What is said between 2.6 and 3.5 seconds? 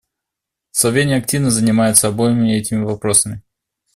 вопросами.